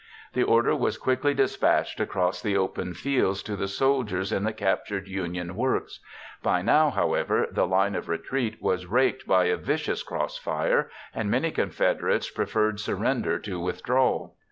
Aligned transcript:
The 0.33 0.41
order 0.41 0.75
was 0.75 0.97
quickly 0.97 1.35
dispatched 1.35 1.99
across 1.99 2.41
the 2.41 2.57
open 2.57 2.95
fields 2.95 3.43
to 3.43 3.55
the 3.55 3.67
soldiers 3.67 4.31
in 4.31 4.45
the 4.45 4.51
captured 4.51 5.07
Union 5.07 5.55
works. 5.55 5.99
By 6.41 6.63
now, 6.63 6.89
however, 6.89 7.45
the 7.51 7.67
line 7.67 7.93
of 7.93 8.09
retreat 8.09 8.59
was 8.59 8.87
raked 8.87 9.27
by 9.27 9.43
a 9.43 9.57
vicious 9.57 10.01
crossfire 10.01 10.89
and 11.13 11.29
many 11.29 11.51
Confederates 11.51 12.31
preferred 12.31 12.79
surrender 12.79 13.37
to 13.41 13.59
withdrawal. 13.59 14.37